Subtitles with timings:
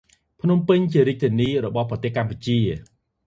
[0.41, 2.57] ភ្នំពេញជារាជធានីរបស់ប្រទេសកម្ពុជា។